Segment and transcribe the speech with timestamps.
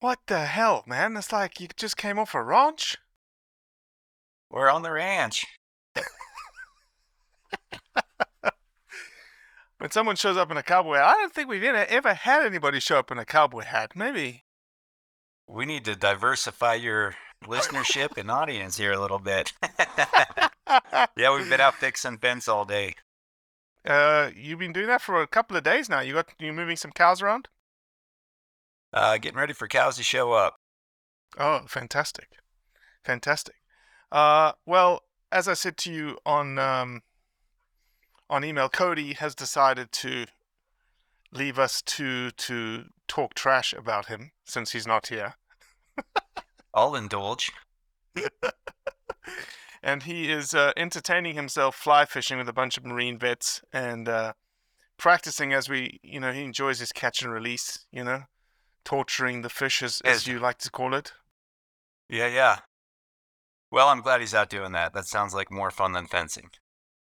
[0.00, 1.16] What the hell, man?
[1.16, 2.98] It's like you just came off a ranch?
[4.50, 5.46] We're on the ranch.
[9.78, 12.80] When someone shows up in a cowboy hat, I don't think we've ever, had anybody
[12.80, 13.92] show up in a cowboy hat.
[13.94, 14.42] Maybe.
[15.46, 17.14] We need to diversify your
[17.44, 19.52] listenership and audience here a little bit.
[21.16, 22.96] yeah, we've been out fixing fence all day.
[23.86, 26.00] Uh, you've been doing that for a couple of days now.
[26.00, 27.48] You got you moving some cows around?
[28.92, 30.56] Uh, getting ready for cows to show up.
[31.38, 32.30] Oh, fantastic,
[33.04, 33.56] fantastic.
[34.10, 37.02] Uh, well, as I said to you on um,
[38.30, 40.26] on email, Cody has decided to
[41.32, 45.34] leave us to to talk trash about him since he's not here.
[46.74, 47.52] I'll indulge.
[49.82, 54.08] and he is uh, entertaining himself fly fishing with a bunch of marine vets and
[54.08, 54.32] uh,
[54.96, 58.22] practicing as we, you know, he enjoys his catch and release, you know,
[58.88, 61.12] torturing the fish as, as you like to call it.
[62.08, 62.56] Yeah, yeah.
[63.70, 64.94] Well, I'm glad he's out doing that.
[64.94, 66.48] That sounds like more fun than fencing.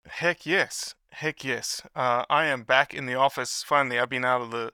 [0.07, 1.81] Heck yes, heck yes.
[1.95, 3.63] Uh, I am back in the office.
[3.65, 4.73] Finally, I've been out of the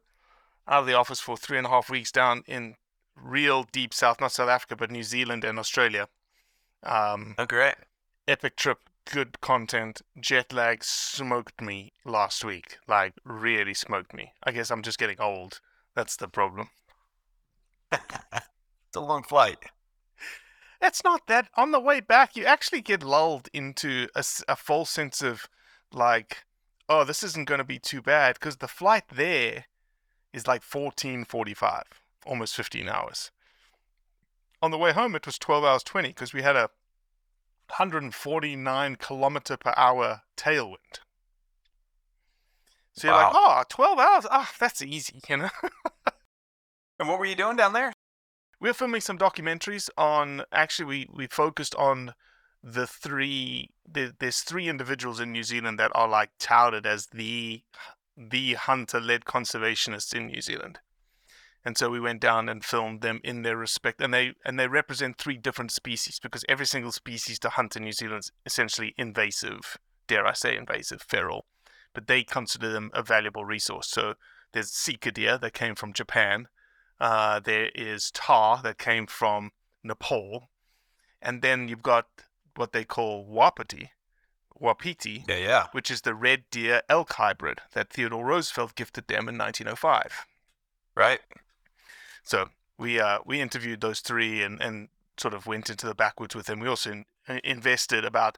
[0.67, 2.75] out of the office for three and a half weeks down in
[3.15, 6.09] real deep south, not South Africa, but New Zealand and Australia.
[6.83, 7.75] Um, Oh, great.
[8.27, 10.01] epic trip, good content.
[10.19, 14.33] Jet lag smoked me last week, like really smoked me.
[14.43, 15.61] I guess I'm just getting old.
[15.95, 16.69] That's the problem.
[19.07, 19.57] Long flight.
[20.81, 21.47] It's not that.
[21.55, 25.47] On the way back, you actually get lulled into a false sense of
[25.93, 26.43] like,
[26.89, 29.65] oh, this isn't going to be too bad because the flight there
[30.33, 31.83] is like 14:45,
[32.25, 33.31] almost 15 hours.
[34.61, 36.69] On the way home, it was 12 hours 20 because we had a
[37.69, 40.99] 149 kilometer per hour tailwind.
[42.91, 44.25] So you're like, oh, 12 hours?
[44.29, 45.49] Ah, that's easy, you know?
[46.99, 47.93] And what were you doing down there?
[48.59, 50.43] We're filming some documentaries on.
[50.51, 52.13] Actually, we we focused on
[52.63, 53.71] the three.
[53.87, 57.63] There, there's three individuals in New Zealand that are like touted as the
[58.17, 60.79] the hunter-led conservationists in New Zealand,
[61.63, 64.67] and so we went down and filmed them in their respect, and they and they
[64.67, 68.95] represent three different species because every single species to hunt in New Zealand is essentially
[68.97, 69.77] invasive.
[70.07, 71.45] Dare I say invasive, feral,
[71.93, 73.87] but they consider them a valuable resource.
[73.87, 74.15] So
[74.53, 76.47] there's sika deer that came from Japan.
[76.99, 79.51] Uh, there is tahr that came from
[79.83, 80.49] Nepal,
[81.21, 82.07] and then you've got
[82.55, 83.91] what they call wapiti,
[84.55, 85.67] wapiti, Yeah, yeah.
[85.71, 90.25] which is the red deer elk hybrid that Theodore Roosevelt gifted them in 1905.
[90.95, 91.19] Right.
[92.23, 96.35] So we uh, we interviewed those three and, and sort of went into the backwoods
[96.35, 96.59] with them.
[96.59, 98.37] We also in, uh, invested about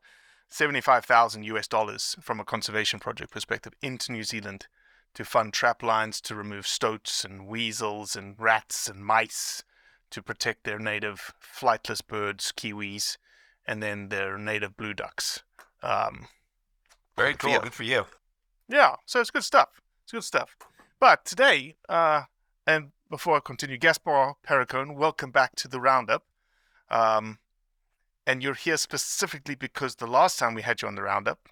[0.49, 4.67] 75,000 US dollars from a conservation project perspective into New Zealand
[5.13, 9.63] to fund trap lines to remove stoats and weasels and rats and mice
[10.11, 13.17] to protect their native flightless birds, kiwis,
[13.65, 15.43] and then their native blue ducks.
[15.83, 16.27] Um,
[17.17, 17.59] Very for cool.
[17.59, 18.05] Good for you.
[18.67, 19.81] yeah, so it's good stuff.
[20.03, 20.55] It's good stuff.
[20.99, 22.23] But today, uh,
[22.65, 26.23] and before I continue, Gaspar Perricone, welcome back to the Roundup.
[26.89, 27.39] Um,
[28.25, 31.49] and you're here specifically because the last time we had you on the Roundup,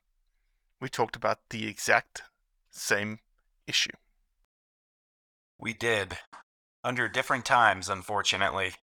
[0.80, 2.24] we talked about the exact
[2.70, 3.20] same
[3.68, 3.92] issue.
[5.60, 6.18] We did.
[6.84, 8.74] Under different times, unfortunately.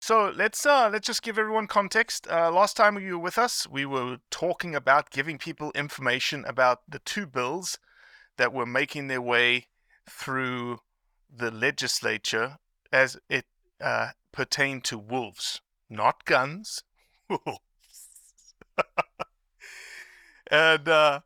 [0.00, 2.28] So let's uh let's just give everyone context.
[2.30, 6.80] Uh, last time you were with us, we were talking about giving people information about
[6.88, 7.78] the two bills
[8.36, 9.66] that were making their way
[10.08, 10.80] through
[11.34, 12.58] the legislature
[12.92, 13.46] as it
[13.80, 16.82] uh, pertained to wolves, not guns.
[17.28, 18.54] Wolves.
[20.50, 21.20] and uh,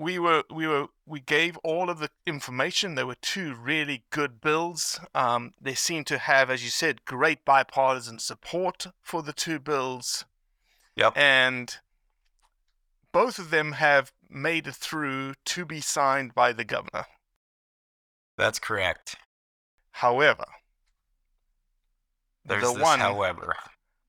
[0.00, 2.94] we were we were we gave all of the information.
[2.94, 4.98] There were two really good bills.
[5.14, 10.24] Um, they seem to have, as you said, great bipartisan support for the two bills.
[10.96, 11.12] Yep.
[11.16, 11.76] And
[13.12, 17.04] both of them have made it through to be signed by the governor.
[18.38, 19.16] That's correct.
[19.92, 20.46] However,
[22.46, 23.54] There's the this one, however.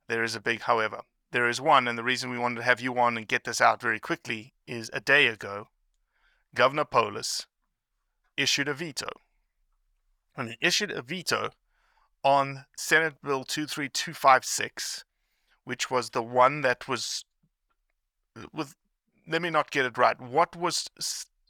[0.07, 1.01] there is a big however.
[1.31, 3.59] There is one, and the reason we wanted to have you on and get this
[3.59, 5.67] out very quickly is a day ago,
[6.53, 7.47] Governor Polis
[8.37, 9.09] issued a veto.
[10.35, 11.51] And he issued a veto
[12.23, 15.03] on Senate Bill 23256,
[15.63, 17.25] which was the one that was
[18.53, 18.75] with
[19.27, 20.19] let me not get it right.
[20.19, 20.87] What was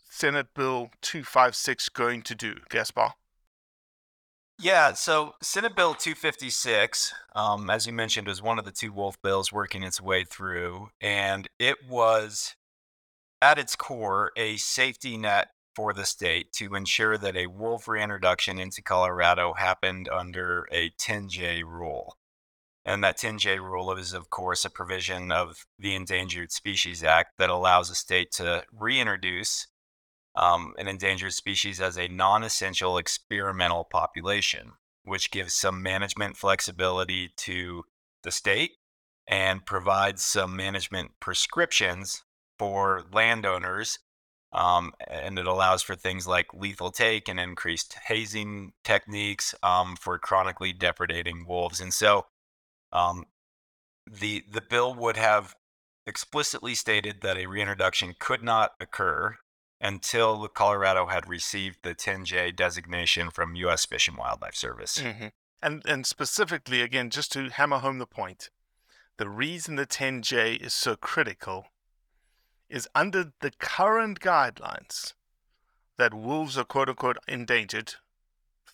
[0.10, 3.14] Senate Bill 256 going to do, Gaspar?
[4.60, 9.20] Yeah, so Senate Bill 256, um, as you mentioned, was one of the two Wolf
[9.22, 12.56] bills working its way through, and it was
[13.42, 18.60] at its core a safety net for the state to ensure that a wolf reintroduction
[18.60, 22.18] into Colorado happened under a 10J rule.
[22.84, 27.50] And that 10J rule is, of course, a provision of the Endangered Species Act that
[27.50, 29.68] allows a state to reintroduce
[30.36, 34.74] um, an endangered species as a non essential experimental population,
[35.04, 37.84] which gives some management flexibility to
[38.24, 38.72] the state
[39.28, 42.24] and provides some management prescriptions
[42.62, 43.98] for landowners.
[44.54, 50.20] Um, and it allows for things like lethal take and increased hazing techniques um, for
[50.20, 51.82] chronically depredating wolves.
[51.82, 52.28] And so
[52.92, 53.26] um,
[54.06, 55.56] the, the bill would have
[56.06, 59.38] explicitly stated that a reintroduction could not occur
[59.80, 63.88] until Colorado had received the 10J designation from U.S.
[63.88, 65.00] Fish and Wildlife Service.
[65.00, 65.28] Mm-hmm.
[65.64, 68.50] And and specifically, again, just to hammer home the point,
[69.18, 71.66] the reason the 10J is so critical
[72.72, 75.14] is under the current guidelines
[75.98, 77.96] that wolves are quote unquote endangered.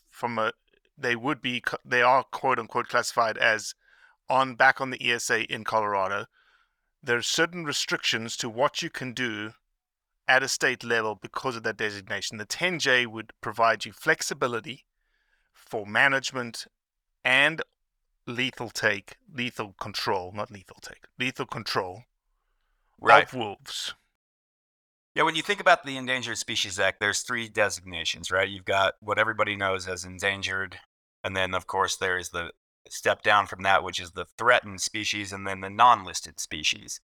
[0.09, 0.53] From a,
[0.97, 3.73] they would be, they are quote unquote classified as
[4.29, 6.25] on back on the ESA in Colorado.
[7.01, 9.53] There are certain restrictions to what you can do
[10.27, 12.37] at a state level because of that designation.
[12.37, 14.85] The 10J would provide you flexibility
[15.53, 16.67] for management
[17.23, 17.61] and
[18.27, 22.03] lethal take, lethal control, not lethal take, lethal control
[23.33, 23.93] of wolves.
[25.15, 28.47] Yeah, when you think about the Endangered Species Act, there's three designations, right?
[28.47, 30.77] You've got what everybody knows as endangered,
[31.23, 32.51] and then of course there is the
[32.87, 37.01] step down from that, which is the threatened species, and then the non-listed species.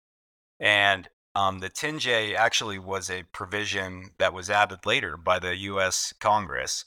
[0.59, 6.13] And um, the 10J actually was a provision that was added later by the U.S.
[6.19, 6.85] Congress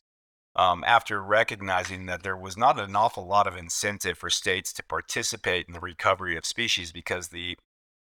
[0.55, 4.83] um, after recognizing that there was not an awful lot of incentive for states to
[4.83, 7.57] participate in the recovery of species because the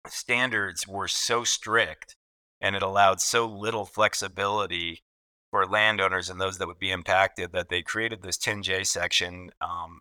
[0.07, 2.17] standards were so strict
[2.61, 5.03] and it allowed so little flexibility
[5.51, 10.01] for landowners and those that would be impacted that they created this 10J section um,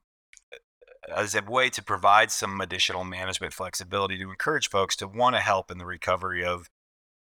[1.16, 5.42] as a way to provide some additional management flexibility to encourage folks to want to
[5.42, 6.70] help in the recovery of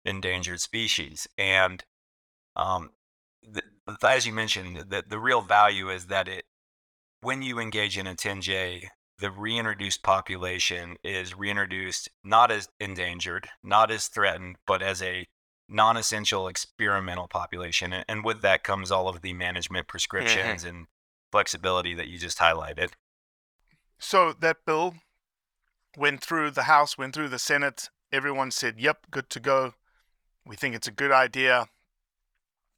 [0.05, 1.27] endangered species.
[1.37, 1.83] And
[2.55, 2.91] um,
[3.41, 3.63] the,
[4.03, 6.43] as you mentioned, the, the real value is that it,
[7.21, 8.87] when you engage in a 10J,
[9.19, 15.27] the reintroduced population is reintroduced not as endangered, not as threatened, but as a
[15.67, 17.93] non essential experimental population.
[17.93, 19.91] And, and with that comes all of the management mm-hmm.
[19.91, 20.87] prescriptions and
[21.31, 22.89] flexibility that you just highlighted.
[23.99, 24.95] So that bill
[25.97, 27.89] went through the House, went through the Senate.
[28.11, 29.73] Everyone said, yep, good to go.
[30.45, 31.67] We think it's a good idea.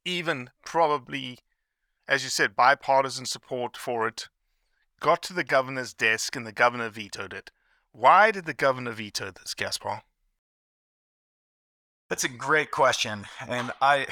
[0.04, 1.38] Even probably,
[2.08, 4.28] as you said, bipartisan support for it.
[5.02, 7.50] Got to the governor's desk and the governor vetoed it.
[7.90, 10.02] Why did the governor veto this, Gaspar?
[12.08, 14.06] That's a great question, and I,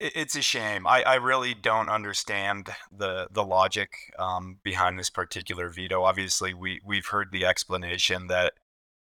[0.00, 0.88] it's a shame.
[0.88, 6.02] I, I really don't understand the the logic um, behind this particular veto.
[6.02, 8.54] Obviously, we we've heard the explanation that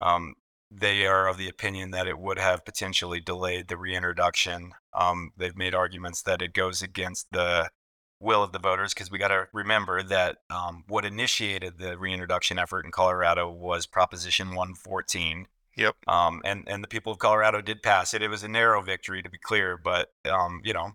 [0.00, 0.34] um,
[0.68, 4.72] they are of the opinion that it would have potentially delayed the reintroduction.
[4.92, 7.70] Um, they've made arguments that it goes against the
[8.20, 12.58] will of the voters because we got to remember that um, what initiated the reintroduction
[12.58, 15.46] effort in Colorado was Proposition 114
[15.76, 15.94] Yep.
[16.08, 18.20] um, and and the people of Colorado did pass it.
[18.20, 20.92] It was a narrow victory, to be clear, but um, you know,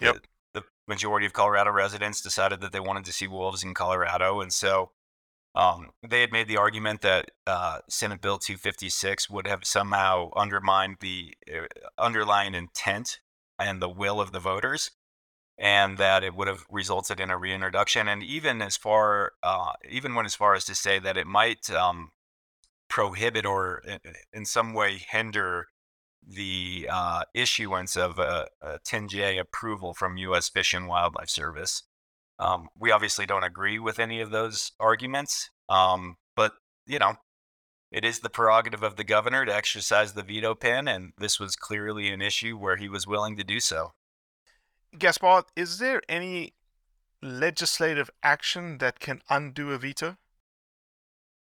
[0.00, 0.16] Yep.
[0.52, 4.40] the, the majority of Colorado residents decided that they wanted to see wolves in Colorado,
[4.42, 4.90] and so
[5.54, 10.98] um, they had made the argument that uh, Senate Bill 256 would have somehow undermined
[11.00, 11.66] the uh,
[11.98, 13.20] underlying intent
[13.58, 14.90] and the will of the voters,
[15.58, 18.08] and that it would have resulted in a reintroduction.
[18.08, 21.68] And even as far, uh, even went as far as to say that it might
[21.70, 22.10] um,
[22.88, 23.82] prohibit or
[24.32, 25.66] in some way hinder
[26.26, 30.48] the uh, issuance of a, a 10J approval from U.S.
[30.48, 31.82] Fish and Wildlife Service.
[32.38, 36.52] Um, we obviously don't agree with any of those arguments, um, but
[36.86, 37.14] you know,
[37.90, 41.56] it is the prerogative of the governor to exercise the veto pen, and this was
[41.56, 43.92] clearly an issue where he was willing to do so.
[44.96, 46.54] Gaspar, is there any
[47.22, 50.16] legislative action that can undo a veto?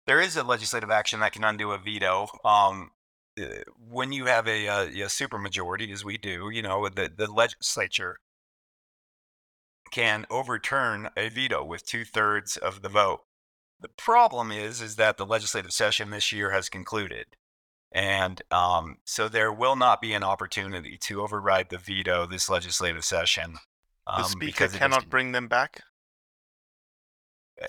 [0.05, 2.27] There is a legislative action that can undo a veto.
[2.43, 2.91] Um,
[3.39, 7.31] uh, when you have a, a, a supermajority, as we do, you know, the, the
[7.31, 8.19] legislature
[9.91, 13.21] can overturn a veto with two thirds of the vote.
[13.79, 17.35] The problem is, is that the legislative session this year has concluded,
[17.95, 23.03] and um, so there will not be an opportunity to override the veto this legislative
[23.05, 23.53] session.
[24.05, 25.81] The Um, speaker because it is cannot con- bring them back?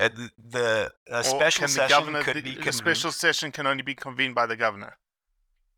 [0.00, 2.74] uh, the, the a special the session governor, could the, be the convened.
[2.74, 4.98] special session can only be convened by the governor.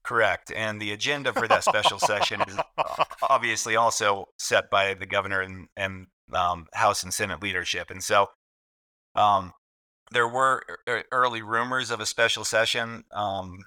[0.02, 0.50] Correct.
[0.56, 2.56] And the agenda for that special session is
[3.28, 7.90] obviously also set by the governor and, and um, House and Senate leadership.
[7.90, 8.28] And so
[9.14, 9.52] um,
[10.10, 13.58] there were e- early rumors of a special session um,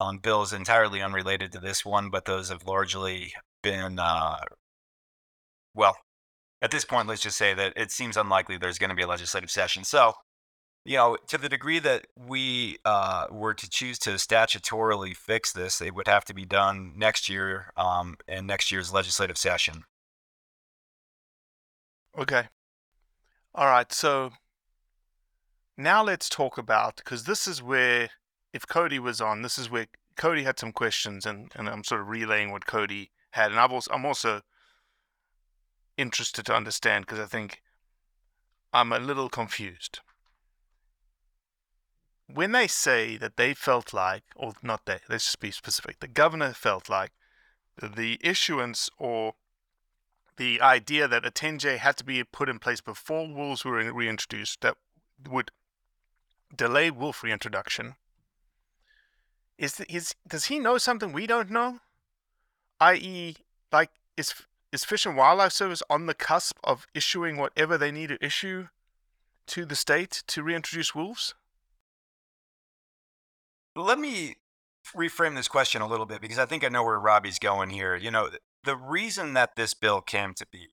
[0.00, 4.38] on bills entirely unrelated to this one, but those have largely been, uh,
[5.74, 5.96] well,
[6.60, 9.08] at this point, let's just say that it seems unlikely there's going to be a
[9.08, 9.84] legislative session.
[9.84, 10.14] So,
[10.84, 15.80] you know, to the degree that we uh, were to choose to statutorily fix this,
[15.80, 19.84] it would have to be done next year um, in next year's legislative session.
[22.16, 22.48] Okay.
[23.54, 23.92] All right.
[23.92, 24.30] So
[25.76, 28.08] now let's talk about because this is where,
[28.58, 29.86] if Cody was on, this is where
[30.16, 33.70] Cody had some questions, and, and I'm sort of relaying what Cody had, and I've
[33.70, 34.40] also I'm also
[35.96, 37.62] interested to understand because I think
[38.72, 40.00] I'm a little confused.
[42.26, 46.08] When they say that they felt like, or not they, let's just be specific, the
[46.08, 47.12] governor felt like
[47.80, 49.34] the issuance or
[50.36, 54.62] the idea that a 10J had to be put in place before wolves were reintroduced
[54.62, 54.76] that
[55.30, 55.52] would
[56.54, 57.94] delay wolf reintroduction.
[59.58, 61.80] Is, is does he know something we don't know?
[62.80, 63.36] I.e.,
[63.72, 64.34] like is
[64.72, 68.68] is Fish and Wildlife Service on the cusp of issuing whatever they need to issue
[69.48, 71.34] to the state to reintroduce wolves?
[73.74, 74.36] Let me
[74.96, 77.96] reframe this question a little bit because I think I know where Robbie's going here.
[77.96, 78.30] You know,
[78.64, 80.68] the reason that this bill came to be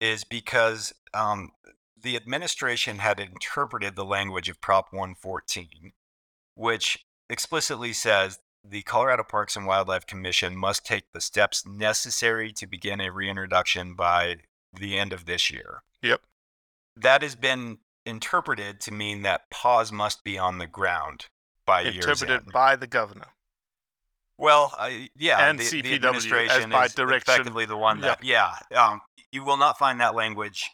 [0.00, 1.50] is because um,
[2.00, 5.92] the administration had interpreted the language of Prop 114,
[6.54, 12.66] which explicitly says the Colorado Parks and Wildlife Commission must take the steps necessary to
[12.66, 14.36] begin a reintroduction by
[14.72, 15.82] the end of this year.
[16.02, 16.20] Yep.
[16.96, 21.26] That has been interpreted to mean that paws must be on the ground
[21.64, 23.28] by year's Interpreted by the governor.
[24.36, 28.00] Well, I, yeah, And the, the CPW as administration by is direction- effectively the one
[28.00, 29.00] that, yeah, um,
[29.32, 30.70] you will not find that language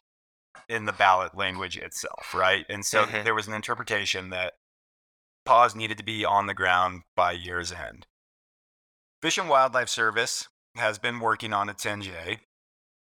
[0.69, 2.65] in the ballot language itself, right?
[2.69, 3.25] And so Mhm.
[3.25, 4.55] there was an interpretation that
[5.47, 8.07] paws needed to be on the ground by year's end.
[9.23, 12.41] Fish and Wildlife Service has been working on a 10J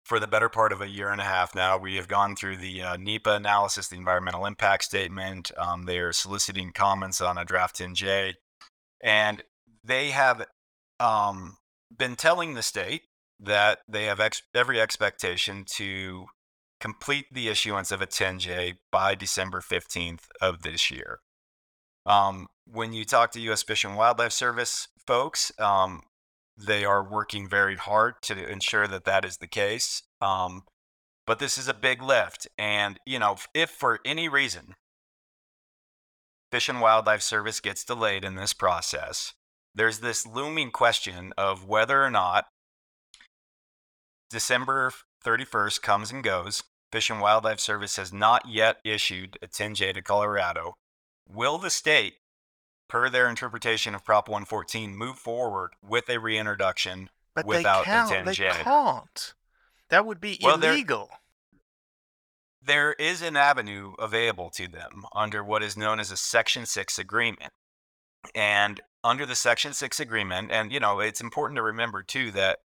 [0.04, 1.76] for the better part of a year and a half now.
[1.76, 5.50] We have gone through the uh, NEPA analysis, the environmental impact statement.
[5.58, 8.34] Um, they are soliciting comments on a draft 10J.
[9.02, 9.42] And
[9.82, 10.46] they have
[11.00, 11.56] um,
[11.94, 13.02] been telling the state
[13.40, 16.26] that they have ex- every expectation to
[16.80, 21.18] complete the issuance of a 10J by December 15th of this year.
[22.06, 23.62] Um, when you talk to U.S.
[23.62, 26.02] Fish and Wildlife Service folks, um,
[26.56, 30.02] they are working very hard to ensure that that is the case.
[30.20, 30.62] Um,
[31.26, 32.48] but this is a big lift.
[32.56, 34.74] And, you know, if for any reason
[36.50, 39.34] Fish and Wildlife Service gets delayed in this process,
[39.74, 42.46] there's this looming question of whether or not
[44.30, 44.92] December
[45.24, 46.62] 31st comes and goes.
[46.90, 50.74] Fish and Wildlife Service has not yet issued a 10J to Colorado.
[51.28, 52.14] Will the state,
[52.88, 57.94] per their interpretation of Prop 114, move forward with a reintroduction But without they a
[57.94, 58.24] can't.
[58.26, 58.50] They 10J?
[58.62, 59.34] can't.
[59.90, 61.10] That would be Well, illegal.
[62.62, 66.98] there is an avenue available to them under what is known as a Section 6
[66.98, 67.52] agreement.
[68.34, 72.58] And under the Section 6 agreement, and you know, it's important to remember too that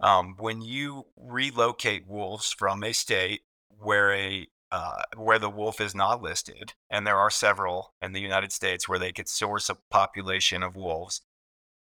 [0.00, 5.94] um, when you relocate wolves from a state where a uh, where the wolf is
[5.94, 9.76] not listed, and there are several in the United States where they could source a
[9.90, 11.20] population of wolves,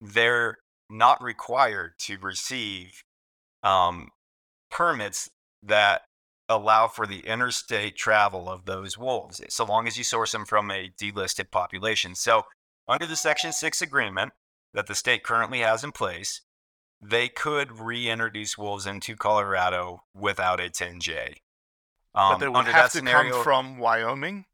[0.02, 0.58] they're
[0.90, 3.04] not required to receive
[3.62, 4.10] um,
[4.72, 5.30] permits
[5.62, 6.02] that
[6.50, 10.72] allow for the interstate travel of those wolves, so long as you source them from
[10.72, 12.16] a delisted population.
[12.16, 12.46] So,
[12.88, 14.34] under the Section 6 agreement
[14.74, 16.42] that the state currently has in place,
[17.00, 21.36] they could reintroduce wolves into Colorado without a 10J.
[22.14, 24.46] But Um, they would have that to scenario, come from Wyoming.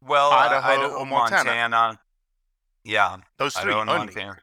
[0.00, 1.44] well, uh, Idaho or Montana.
[1.44, 2.00] Montana.
[2.84, 4.06] Yeah, Those three Idaho and only.
[4.06, 4.38] Montana.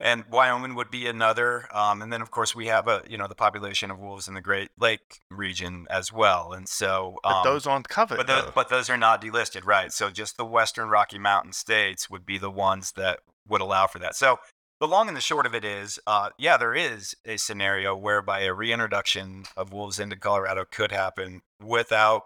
[0.00, 1.66] And Wyoming would be another.
[1.76, 4.34] Um, and then of course we have a you know the population of wolves in
[4.34, 6.52] the Great Lake region as well.
[6.52, 8.16] And so But um, those aren't covered.
[8.18, 9.92] but those, but those are not delisted, right?
[9.92, 13.98] So just the Western Rocky Mountain states would be the ones that would allow for
[13.98, 14.14] that.
[14.14, 14.38] So
[14.80, 18.40] the long and the short of it is, uh, yeah, there is a scenario whereby
[18.40, 22.24] a reintroduction of wolves into Colorado could happen without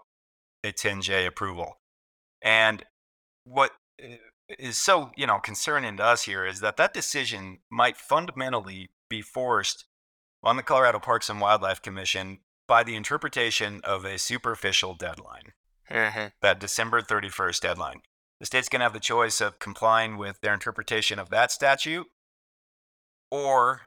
[0.63, 1.79] a 10J approval.
[2.41, 2.85] And
[3.45, 8.89] what uh, so you know concerning to us here is that that decision might fundamentally
[9.09, 9.85] be forced
[10.43, 15.53] on the Colorado Parks and Wildlife Commission by the interpretation of a superficial deadline
[15.89, 16.33] Mhm.
[16.41, 18.01] that December 31st deadline.
[18.39, 22.07] The state's going to have the choice of complying with their interpretation of that statute
[23.33, 23.81] or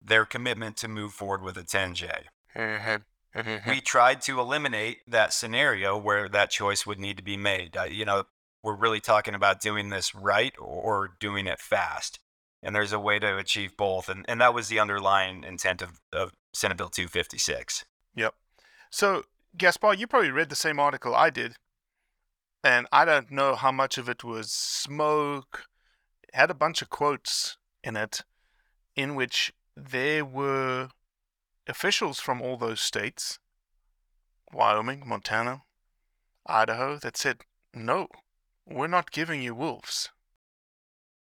[0.00, 2.28] their commitment to move forward with a 10J.
[2.56, 3.04] Mhm.
[3.34, 3.66] Mhm.
[3.66, 7.76] We tried to eliminate that scenario where that choice would need to be made.
[7.76, 8.24] Uh, you know,
[8.62, 12.18] we're really talking about doing this right or doing it fast.
[12.62, 14.08] And there's a way to achieve both.
[14.08, 17.84] And, and that was the underlying intent of, of Senate Bill 256.
[18.14, 18.34] Yep.
[18.90, 19.24] So,
[19.56, 21.56] Gaspar, you probably read the same article I did,
[22.64, 25.66] and I don't know how much of it was smoke.
[26.22, 28.22] It had a bunch of quotes in it,
[28.98, 30.88] in which there were
[31.68, 33.38] officials from all those states,
[34.52, 35.62] Wyoming, Montana,
[36.46, 38.08] Idaho, that said, "No,
[38.66, 40.10] we're not giving you wolves."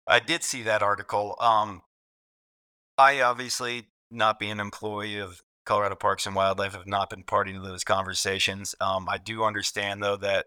[0.07, 1.37] I did see that article.
[1.39, 1.83] Um,
[2.97, 7.53] I obviously, not being an employee of Colorado Parks and Wildlife, have not been party
[7.53, 8.75] to those conversations.
[8.81, 10.47] Um, I do understand, though, that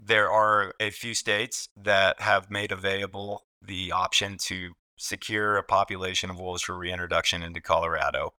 [0.00, 6.30] there are a few states that have made available the option to secure a population
[6.30, 8.34] of wolves for reintroduction into Colorado.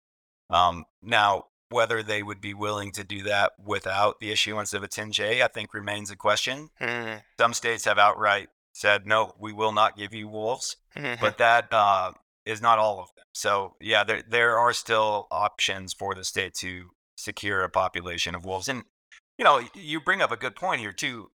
[0.50, 4.88] Um, now, whether they would be willing to do that without the issuance of a
[4.88, 6.70] 10J, I think remains a question.
[6.82, 7.22] Mhm.
[7.40, 11.20] Some states have outright said, no, we will not give you wolves Mhm.
[11.20, 12.14] but that uh,
[12.46, 13.26] is not all of them.
[13.34, 18.46] So yeah, there there are still options for the state to secure a population of
[18.46, 18.68] wolves.
[18.68, 18.84] And
[19.38, 21.32] you know, you bring up a good point here too.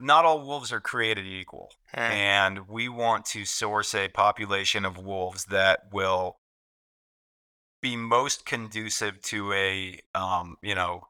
[0.00, 1.98] Not all wolves are created equal, Mhm.
[2.10, 6.36] and we want to source a population of wolves that will
[7.80, 11.08] be most conducive to a um, you know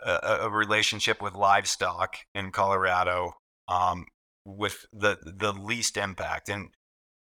[0.00, 3.34] a, a a relationship with livestock in Colorado
[3.68, 4.06] um,
[4.44, 6.48] with the the least impact.
[6.48, 6.70] And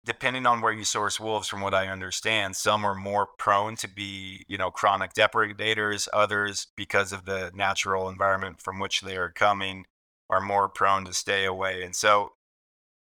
[0.05, 3.89] depending on where you source wolves, from what I understand, some are more prone to
[3.89, 6.09] be, you know, chronic depredators.
[6.13, 9.87] Others, because of the natural environment from which they are coming,
[10.31, 11.83] are more prone to stay away.
[11.83, 12.31] And so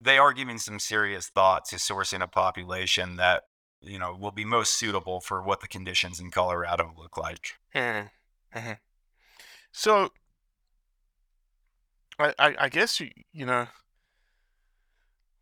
[0.00, 3.44] they are giving some serious thought to sourcing a population that,
[3.81, 7.53] you know, will be most suitable for what the conditions in Colorado look like.
[7.74, 8.11] Mhm.
[8.55, 8.79] Mhm.
[9.72, 10.11] So,
[12.18, 13.66] I, I, I guess you, you know,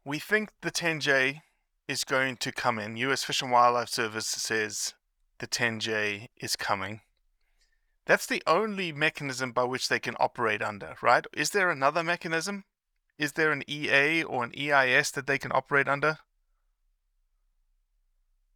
[0.05, 1.43] we think the 10J
[1.89, 2.97] is going to come in.
[2.97, 3.25] U.S.
[3.25, 4.95] Fish and Wildlife Service says
[5.39, 7.01] the 10J is coming.
[8.07, 11.25] That's the only mechanism by which they can operate under, right?
[11.33, 12.65] Is there another mechanism?
[13.19, 16.19] Is there an EA or an EIS that they can operate under?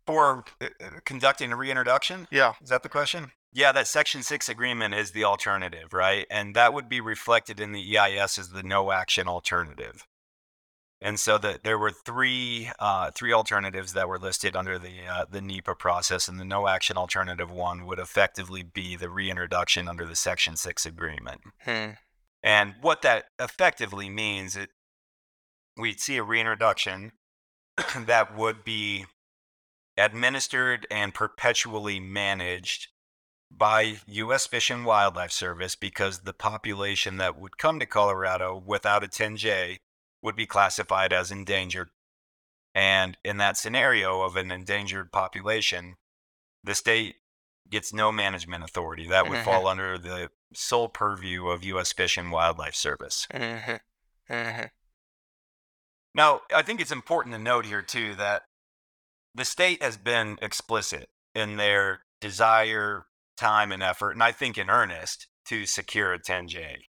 [0.06, 2.26] For uh, uh, conducting a reintroduction?
[2.30, 2.54] Yeah.
[2.62, 3.32] Is that the question?
[3.52, 6.26] Yeah, that Section 6 agreement is the alternative, right?
[6.30, 10.06] And that would be reflected in the EIS as the no action alternative.
[11.06, 15.24] And so the, there were three uh, three alternatives that were listed under the uh,
[15.30, 20.04] the NEPA process, and the no action alternative one would effectively be the reintroduction under
[20.04, 21.42] the Section 6 agreement.
[21.60, 21.90] Hmm.
[22.42, 24.70] And what that effectively means, it
[25.76, 27.12] we'd see a reintroduction
[27.96, 29.06] that would be
[29.96, 32.88] administered and perpetually managed
[33.48, 34.48] by U.S.
[34.48, 39.78] Fish and Wildlife Service because the population that would come to Colorado without a 10J
[40.22, 41.90] would be classified as endangered.
[42.74, 45.96] And in that scenario of an endangered population,
[46.62, 47.16] the state
[47.70, 49.08] gets no management authority.
[49.08, 51.92] That would fall under the sole purview of U.S.
[51.92, 53.26] Fish and Wildlife Service.
[53.32, 53.80] Mhm.
[54.28, 54.70] Mhm.
[56.14, 58.44] Now, I think it's important to note here, too, that
[59.34, 64.70] the state has been explicit in their desire, time, and effort, and I think in
[64.70, 66.88] earnest, to secure a 10J.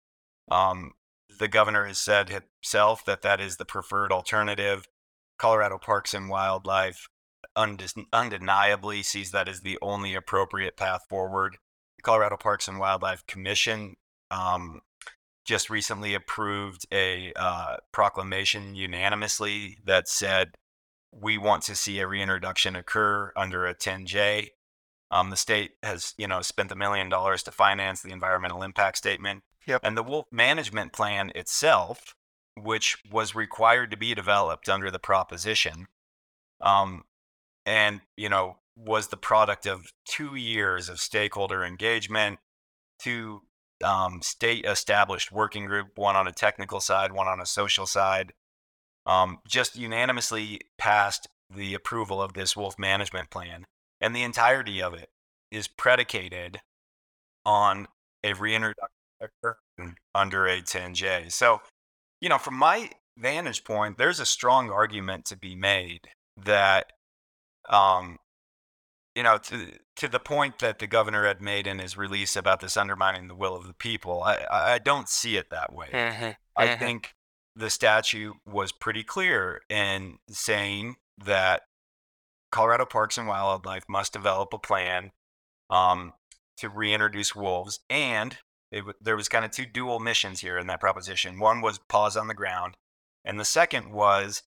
[0.51, 0.95] Um,
[1.41, 4.87] the governor has said himself that that is the preferred alternative.
[5.39, 7.09] Colorado Parks and Wildlife
[7.57, 11.57] undeniably sees that as the only appropriate path forward.
[11.97, 13.97] The Colorado Parks and Wildlife Commission
[14.31, 14.83] um,
[15.47, 20.51] just recently approved a uh, proclamation unanimously that said
[21.11, 24.49] we want to see a reintroduction occur under a 10J.
[25.11, 28.97] Um, the state has, you know, spent a million dollars to finance the environmental impact
[28.97, 29.43] statement.
[29.67, 29.81] Yep.
[29.85, 32.15] And the wolf management plan itself,
[32.57, 35.89] which was required to be developed under the proposition,
[36.61, 37.05] um,
[37.67, 42.39] and you know, was the product of two years of stakeholder engagement,
[42.99, 43.43] two
[43.85, 48.33] um, state established working group, one on a technical side, one on a social side,
[49.07, 53.67] um, just unanimously passed the approval of this wolf management plan.
[54.01, 55.11] And the entirety of it
[55.51, 56.61] is predicated
[57.45, 57.87] on
[58.25, 61.31] a reintroduction under a 10J.
[61.31, 61.61] So,
[62.21, 66.93] you know, from my vantage point, there's a strong argument to be made that,
[67.69, 68.19] um,
[69.15, 72.61] you know, to to the point that the governor had made in his release about
[72.61, 75.89] this undermining the will of the people, I I don't see it that way.
[75.93, 76.79] Mhm, I mhm.
[76.79, 77.15] think
[77.57, 81.63] the statute was pretty clear in saying that
[82.51, 85.13] Colorado Parks and Wildlife must develop a plan
[85.69, 86.13] um,
[86.59, 88.39] to reintroduce wolves, and
[88.73, 91.39] it, there was kind of two dual missions here in that proposition.
[91.39, 92.75] One was paws on the ground,
[93.25, 94.43] and the second was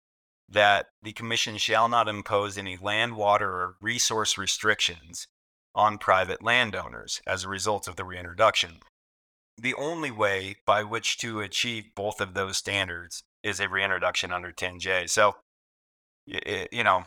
[0.50, 5.28] that the commission shall not impose any land, water, or resource restrictions
[5.74, 8.80] on private landowners as a result of the reintroduction
[9.58, 14.52] the only way by which to achieve both of those standards is a reintroduction under
[14.52, 15.10] 10J.
[15.10, 15.36] So,
[16.26, 17.06] you know,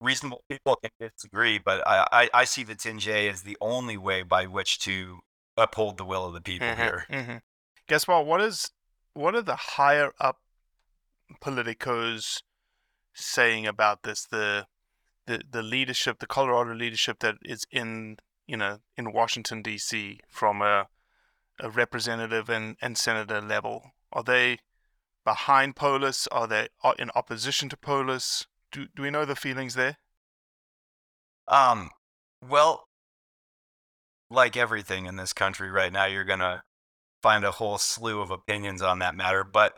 [0.00, 4.22] reasonable people can disagree, but I, I, I see the 10J as the only way
[4.22, 5.20] by which to
[5.56, 7.06] uphold the will of the people Mhm, here.
[7.10, 7.42] mhm.
[7.88, 8.26] Guess what?
[8.26, 8.70] What is
[9.14, 10.40] what are the higher up
[11.40, 12.42] politicos
[13.14, 14.26] saying about this?
[14.26, 14.66] The
[15.26, 20.20] the the leadership, the Colorado leadership that is in you know in Washington D.C.
[20.28, 20.88] from a
[21.58, 23.92] a representative and, and senator level.
[24.12, 24.58] Are they
[25.24, 26.26] behind Polis?
[26.28, 28.46] Are they in opposition to Polis?
[28.72, 29.98] Do do we know the feelings there?
[31.48, 31.90] Um,
[32.46, 32.88] well,
[34.30, 36.64] like everything in this country right now, you're gonna
[37.22, 39.44] find a whole slew of opinions on that matter.
[39.44, 39.74] But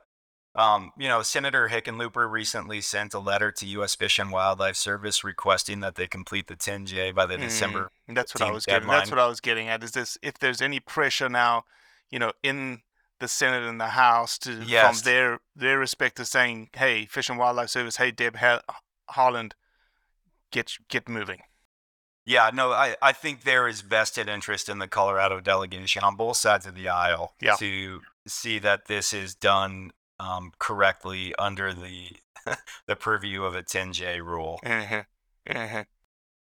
[0.55, 3.95] um, you know, Senator Hickenlooper recently sent a letter to U.S.
[3.95, 7.93] Fish and Wildlife Service requesting that they complete the 10J by the December.
[8.09, 8.89] Mm, that's what I 15th was getting.
[8.89, 9.85] That's what I was getting at.
[9.85, 11.65] Is this if there's any pressure now,
[12.11, 12.81] you know, in
[13.21, 15.01] the Senate and the House to Yes.
[15.01, 18.63] from their their respective saying, hey, Fish and Wildlife Service, hey, Deb ha-
[19.11, 19.55] Holland,
[20.51, 21.43] get get moving.
[22.25, 26.37] Yeah, no, I, I think there is vested interest in the Colorado delegation on both
[26.37, 27.55] sides of the aisle Yeah.
[27.57, 32.11] to see that this is done um, correctly under the
[32.87, 34.61] the purview of a 10J rule.
[34.63, 35.07] Mhm,
[35.49, 35.87] mhm.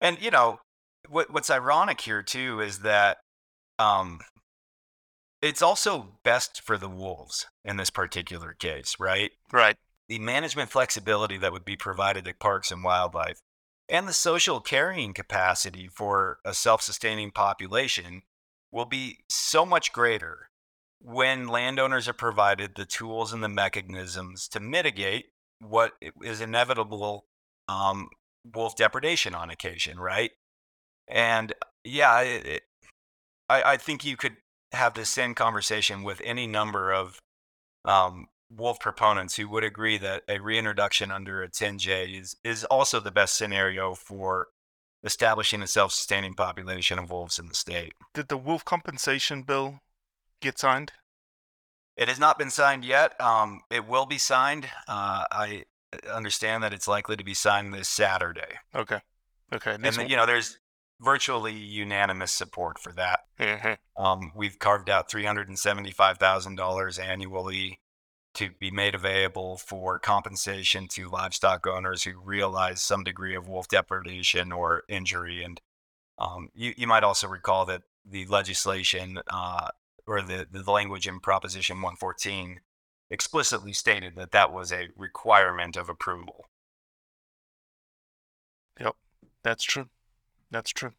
[0.00, 0.60] And you know,
[1.08, 3.18] what what's ironic here too is that
[3.78, 4.20] um
[5.46, 9.30] it's also best for the wolves in this particular case, right?
[9.52, 9.76] Right.
[10.08, 13.40] The management flexibility that would be provided to parks and wildlife
[13.88, 18.22] and the social carrying capacity for a self-sustaining population
[18.72, 20.50] will be so much greater
[21.00, 25.26] when landowners are provided the tools and the mechanisms to mitigate
[25.60, 27.26] what is inevitable
[27.68, 28.08] um,
[28.54, 30.32] wolf depredation on occasion, right?
[31.06, 31.52] And
[31.84, 32.62] yeah, it,
[33.48, 34.36] I, I think you could
[34.72, 37.20] have the same conversation with any number of
[37.84, 43.00] um, wolf proponents who would agree that a reintroduction under a 10J is, is also
[43.00, 44.48] the best scenario for
[45.04, 47.94] establishing a self sustaining population of wolves in the state.
[48.14, 49.80] Did the wolf compensation bill
[50.40, 50.92] get signed?
[51.96, 53.18] It has not been signed yet.
[53.20, 54.66] Um, it will be signed.
[54.86, 55.64] Uh, I
[56.12, 58.58] understand that it's likely to be signed this Saturday.
[58.74, 59.00] Okay.
[59.54, 59.74] Okay.
[59.74, 60.58] And, this then, you know, there's
[61.00, 63.20] virtually unanimous support for that.
[63.38, 63.78] Mhm.
[63.96, 67.80] Um, we've carved out $375,000 annually
[68.34, 73.68] to be made available for compensation to livestock owners who realize some degree of wolf
[73.68, 75.42] depredation or injury.
[75.42, 75.60] And
[76.18, 79.68] um, you, you might also recall that the legislation uh,
[80.06, 82.60] or the, the language in Proposition 114
[83.10, 86.46] explicitly stated that that was a requirement of approval.
[88.78, 88.96] Yep,
[89.42, 89.88] that's true.
[90.56, 90.92] That's true.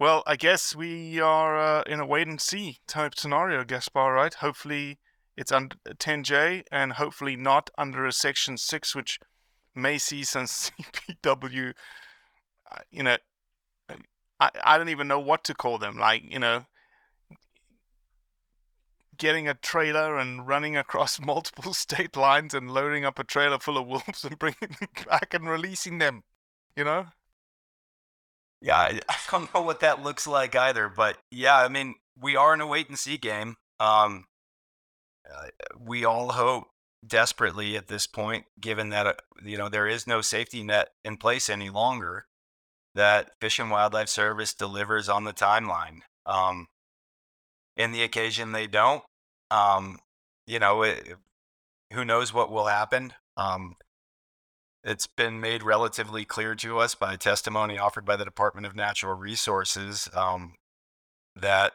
[0.00, 4.34] Well, I guess we are uh, in a wait and see type scenario, Gaspar, right?
[4.34, 4.98] Hopefully
[5.36, 9.20] it's under 10J and hopefully not under a Section 6, which
[9.72, 11.74] may see some CPW,
[12.72, 13.18] uh, you know,
[14.40, 15.96] I, I don't even know what to call them.
[15.96, 16.66] Like, you know,
[19.16, 23.78] getting a trailer and running across multiple state lines and loading up a trailer full
[23.78, 26.24] of wolves and bringing them back and releasing them,
[26.74, 27.06] you know?
[28.60, 32.36] Yeah, I I don't know what that looks like either, but yeah, I mean, we
[32.36, 33.56] are in a wait and see game.
[33.80, 34.24] Um,
[35.28, 36.68] uh, we all hope
[37.06, 41.16] desperately at this point, given that uh, you know there is no safety net in
[41.16, 42.26] place any longer,
[42.94, 46.00] that Fish and Wildlife Service delivers on the timeline.
[46.26, 46.66] Um,
[47.76, 49.02] in the occasion they don't,
[49.50, 49.98] um,
[50.46, 51.16] you know, it,
[51.92, 53.12] who knows what will happen.
[53.36, 53.76] Um,
[54.88, 59.14] it's been made relatively clear to us by testimony offered by the Department of Natural
[59.14, 60.54] Resources um,
[61.36, 61.74] that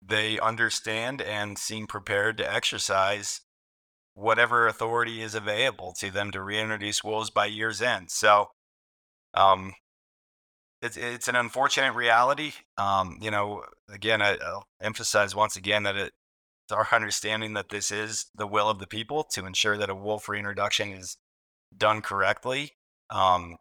[0.00, 3.42] they understand and seem prepared to exercise
[4.14, 8.10] whatever authority is available to them to reintroduce wolves by year's end.
[8.10, 8.46] So,
[9.34, 9.74] um,
[10.80, 12.52] it's it's an unfortunate reality.
[12.78, 16.12] Um, you know, again, I, will emphasize once again that it,
[16.64, 19.94] it's our understanding that this is the will of the people to ensure that a
[19.94, 21.18] wolf reintroduction is
[21.76, 22.72] done correctly.
[23.10, 23.56] Um,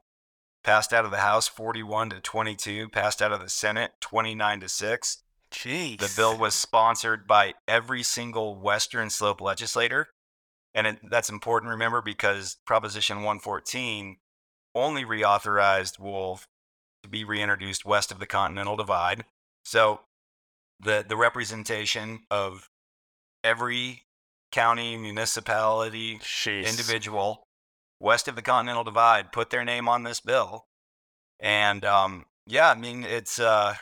[0.64, 4.70] passed out of the House 41 to 22, passed out of the Senate 29 to
[4.70, 5.24] 6.
[5.52, 6.00] Jeez.
[6.00, 10.08] The bill was sponsored by every single Western Slope legislator.
[10.76, 14.18] And it, that's important to remember because Proposition 114
[14.76, 16.48] only reauthorized wolf
[17.04, 19.24] to be reintroduced west of the Continental Divide.
[19.64, 20.02] So
[20.80, 22.70] the, the representation of
[23.44, 24.04] every
[24.52, 26.70] county, municipality, Jeez.
[26.70, 27.47] individual
[28.00, 30.66] west of the Continental Divide put their name on this bill.
[31.40, 33.76] And um, yeah, I mean, it's uh,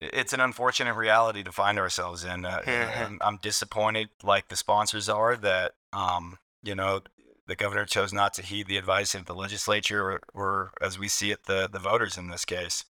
[0.00, 2.44] it's an unfortunate reality to find ourselves in.
[2.44, 7.02] Uh, I'm, I'm disappointed, like the sponsors are, that um, you know
[7.46, 11.08] the governor chose not to heed the advice of the legislature, or, or as we
[11.08, 12.84] see it, the the voters in this case.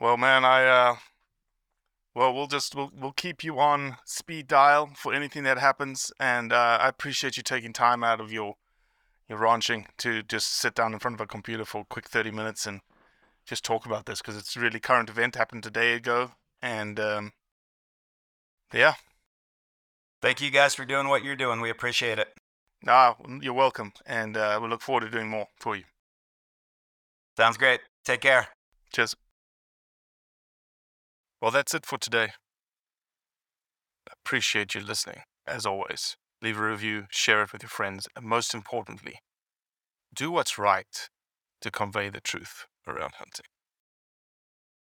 [0.00, 0.96] Well, man, I uh,
[2.18, 6.52] well, we'll just we'll we'll keep you on speed dial for anything that happens, and
[6.52, 8.54] uh, I appreciate you taking time out of your
[9.28, 12.32] your ranching to just sit down in front of a computer for a quick thirty
[12.32, 12.80] minutes and
[13.46, 17.32] just talk about this because it's really current event happened a day ago, and um,
[18.74, 18.94] yeah.
[20.20, 21.60] Thank you guys for doing what you're doing.
[21.60, 22.28] We appreciate it.
[22.88, 25.84] Ah, you're welcome, and uh, we look forward to doing more for you.
[27.36, 27.80] Sounds great.
[28.04, 28.48] Take care.
[28.92, 29.14] Cheers.
[31.40, 32.30] Well, that's it for today.
[34.10, 36.16] Appreciate you listening, as always.
[36.42, 39.20] Leave a review, share it with your friends, and most importantly,
[40.14, 41.08] do what's right
[41.60, 43.46] to convey the truth around hunting.